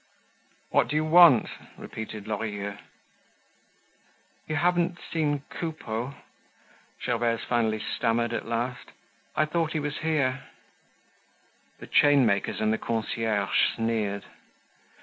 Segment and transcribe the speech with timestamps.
[0.71, 1.47] "What do you want?"
[1.77, 2.75] repeated Lorilleux.
[4.47, 6.15] "You haven't seen Coupeau?"
[7.05, 8.93] Gervaise finally stammered at last.
[9.35, 10.45] "I thought he was here."
[11.77, 14.25] The chainmakers and the concierge sneered.